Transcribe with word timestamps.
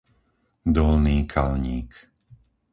Dolný 0.75 1.17
Kalník 1.33 1.91